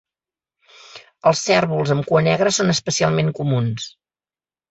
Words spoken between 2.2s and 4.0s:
negra són especialment comuns.